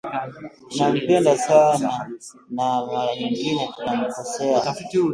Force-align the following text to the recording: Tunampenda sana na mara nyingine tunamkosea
Tunampenda 0.69 1.31
sana 1.47 1.89
na 2.55 2.69
mara 2.85 3.13
nyingine 3.19 3.63
tunamkosea 3.75 4.63